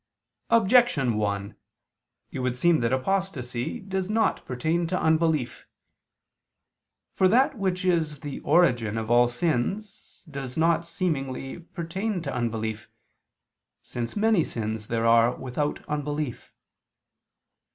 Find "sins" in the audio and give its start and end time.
9.27-10.23, 14.43-14.87